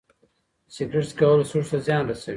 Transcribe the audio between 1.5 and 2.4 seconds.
ته زیان رسوي.